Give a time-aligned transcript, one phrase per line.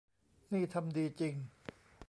[0.51, 1.35] นี่ทำดีจริง